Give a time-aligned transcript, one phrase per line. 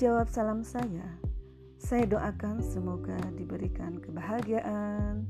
[0.00, 1.04] menjawab salam saya,
[1.76, 5.28] saya doakan semoga diberikan kebahagiaan,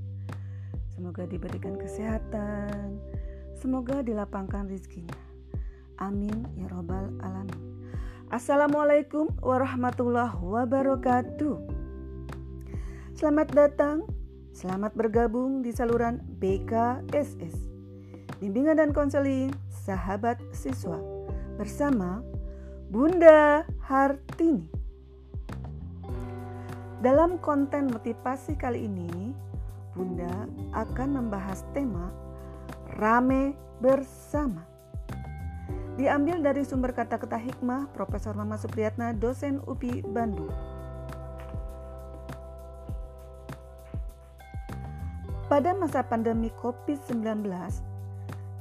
[0.94, 3.02] semoga diberikan kesehatan,
[3.58, 5.18] semoga dilapangkan rezekinya.
[5.98, 7.90] Amin ya robbal alamin.
[8.30, 11.58] Assalamualaikum warahmatullahi wabarakatuh.
[13.18, 14.06] Selamat datang,
[14.54, 17.58] selamat bergabung di saluran BKSS.
[18.38, 21.02] Bimbingan dan konseling sahabat siswa
[21.58, 22.22] bersama
[22.86, 24.70] Bunda Hartini.
[27.02, 29.34] Dalam konten motivasi kali ini,
[29.98, 30.46] Bunda
[30.78, 32.14] akan membahas tema
[33.02, 34.62] Rame Bersama.
[35.98, 40.54] Diambil dari sumber kata-kata hikmah Profesor Mama Supriyatna, dosen UPI Bandung.
[45.50, 47.42] Pada masa pandemi COVID-19,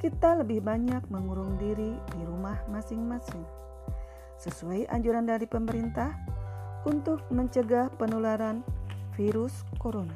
[0.01, 3.59] kita lebih banyak mengurung diri di rumah masing-masing
[4.39, 6.15] sesuai anjuran dari pemerintah
[6.87, 8.63] untuk mencegah penularan
[9.19, 10.15] virus corona.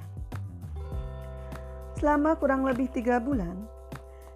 [2.00, 3.68] Selama kurang lebih tiga bulan,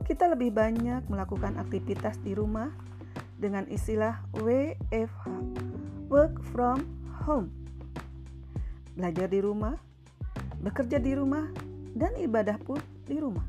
[0.04, 2.72] kita lebih banyak melakukan aktivitas di rumah
[3.40, 5.24] dengan istilah WFH,
[6.12, 6.84] Work from
[7.24, 7.52] Home.
[8.96, 9.76] Belajar di rumah,
[10.64, 11.48] bekerja di rumah,
[11.96, 13.44] dan ibadah pun di rumah.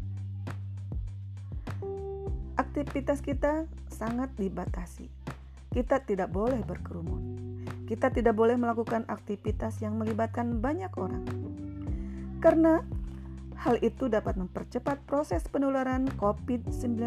[2.59, 5.18] Aktivitas kita sangat dibatasi
[5.79, 7.23] kita tidak boleh berkerumun.
[7.87, 11.23] Kita tidak boleh melakukan aktivitas yang melibatkan banyak orang.
[12.43, 12.83] Karena
[13.63, 16.99] hal itu dapat mempercepat proses penularan COVID-19.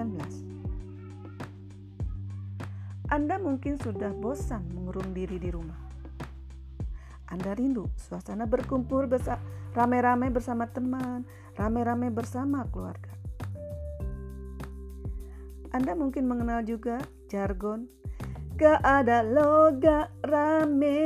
[3.12, 5.76] Anda mungkin sudah bosan mengurung diri di rumah.
[7.28, 9.12] Anda rindu suasana berkumpul
[9.76, 11.28] rame-rame bersama teman,
[11.60, 13.12] rame-rame bersama keluarga.
[15.76, 18.00] Anda mungkin mengenal juga jargon
[18.62, 21.02] Gak ada lo gak rame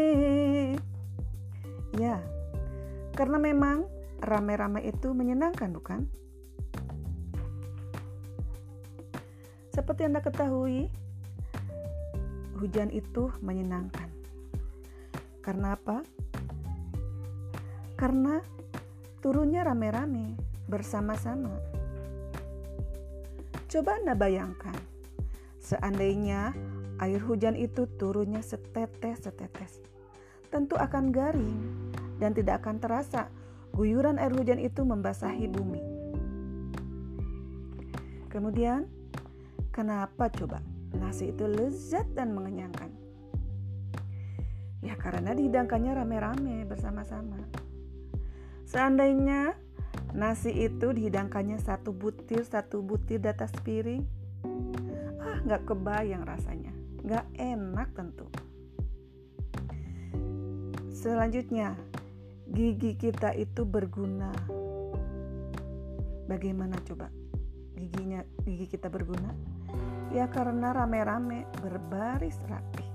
[1.96, 2.20] Ya,
[3.16, 3.88] karena memang
[4.20, 6.04] rame-rame itu menyenangkan bukan?
[9.72, 10.92] Seperti Anda ketahui,
[12.60, 14.12] hujan itu menyenangkan.
[15.40, 16.04] Karena apa?
[17.96, 18.44] Karena
[19.24, 20.36] turunnya rame-rame,
[20.68, 21.56] bersama-sama.
[23.72, 24.76] Coba Anda bayangkan,
[25.64, 29.84] seandainya Air hujan itu turunnya setetes-setetes.
[30.48, 31.60] Tentu akan garing
[32.24, 33.28] dan tidak akan terasa
[33.76, 35.84] guyuran air hujan itu membasahi bumi.
[38.32, 38.88] Kemudian,
[39.76, 40.64] kenapa coba
[40.96, 42.92] nasi itu lezat dan mengenyangkan?
[44.80, 47.44] Ya karena dihidangkannya rame-rame bersama-sama.
[48.64, 49.56] Seandainya
[50.16, 54.04] nasi itu dihidangkannya satu butir satu butir di atas piring,
[55.20, 56.75] ah nggak kebayang rasanya
[57.06, 58.26] gak enak tentu.
[60.90, 61.78] Selanjutnya,
[62.50, 64.34] gigi kita itu berguna.
[66.26, 67.14] Bagaimana coba
[67.78, 69.30] giginya gigi kita berguna?
[70.10, 72.86] Ya karena rame-rame berbaris rapi.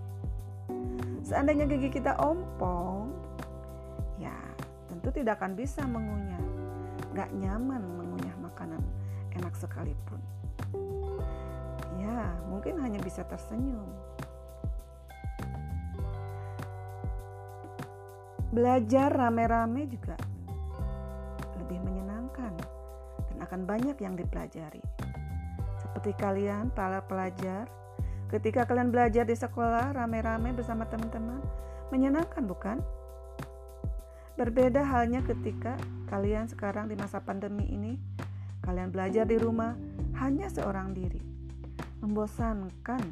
[1.22, 3.14] Seandainya gigi kita ompong,
[4.18, 4.34] ya
[4.90, 6.42] tentu tidak akan bisa mengunyah.
[7.14, 8.82] Gak nyaman mengunyah makanan
[9.38, 10.18] enak sekalipun
[12.00, 13.88] ya mungkin hanya bisa tersenyum.
[18.50, 20.18] Belajar rame-rame juga
[21.62, 22.50] lebih menyenangkan
[23.30, 24.82] dan akan banyak yang dipelajari.
[25.78, 27.70] Seperti kalian para pelajar,
[28.26, 31.38] ketika kalian belajar di sekolah rame-rame bersama teman-teman,
[31.94, 32.78] menyenangkan bukan?
[34.34, 35.78] Berbeda halnya ketika
[36.10, 37.94] kalian sekarang di masa pandemi ini,
[38.66, 39.78] kalian belajar di rumah
[40.18, 41.29] hanya seorang diri
[42.00, 43.04] membosankan.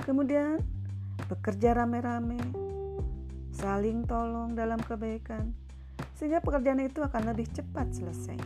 [0.00, 0.60] Kemudian
[1.28, 2.40] bekerja rame-rame,
[3.54, 5.52] saling tolong dalam kebaikan,
[6.16, 8.38] sehingga pekerjaan itu akan lebih cepat selesai.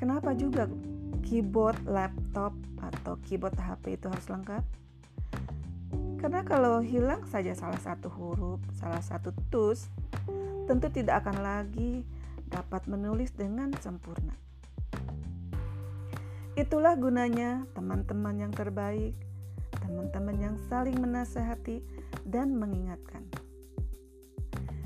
[0.00, 0.68] Kenapa juga
[1.24, 4.64] keyboard laptop atau keyboard HP itu harus lengkap?
[6.24, 9.92] Karena kalau hilang saja salah satu huruf, salah satu tus,
[10.64, 12.00] tentu tidak akan lagi
[12.54, 14.38] dapat menulis dengan sempurna.
[16.54, 19.18] Itulah gunanya teman-teman yang terbaik,
[19.82, 21.82] teman-teman yang saling menasehati
[22.22, 23.26] dan mengingatkan.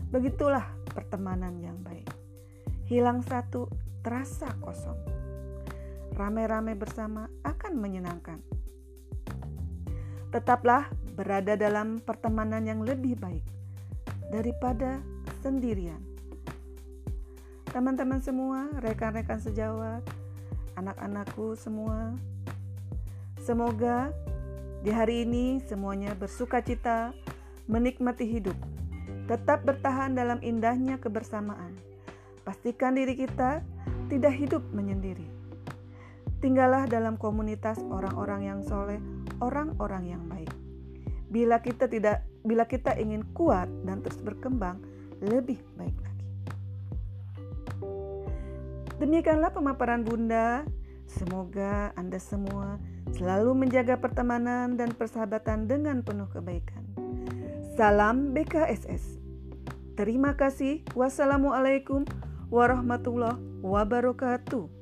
[0.09, 0.65] Begitulah
[0.97, 2.09] pertemanan yang baik.
[2.88, 3.69] Hilang satu,
[4.00, 4.97] terasa kosong.
[6.17, 8.41] Rame-rame bersama akan menyenangkan.
[10.32, 13.44] Tetaplah berada dalam pertemanan yang lebih baik
[14.32, 15.05] daripada
[15.44, 16.18] sendirian.
[17.69, 20.00] Teman-teman semua, rekan-rekan sejawat,
[20.76, 22.17] anak-anakku semua,
[23.49, 24.12] Semoga
[24.85, 27.17] di hari ini semuanya bersuka cita,
[27.65, 28.53] menikmati hidup,
[29.25, 31.73] tetap bertahan dalam indahnya kebersamaan.
[32.44, 33.65] Pastikan diri kita
[34.12, 35.25] tidak hidup menyendiri.
[36.44, 39.00] Tinggallah dalam komunitas orang-orang yang soleh,
[39.41, 40.53] orang-orang yang baik.
[41.32, 44.76] Bila kita tidak, bila kita ingin kuat dan terus berkembang,
[45.25, 45.97] lebih baik.
[48.98, 50.66] Demikianlah pemaparan Bunda.
[51.08, 52.76] Semoga Anda semua
[53.16, 56.84] selalu menjaga pertemanan dan persahabatan dengan penuh kebaikan.
[57.78, 59.16] Salam BKSS.
[59.96, 60.84] Terima kasih.
[60.92, 62.04] Wassalamualaikum
[62.52, 64.77] warahmatullahi wabarakatuh.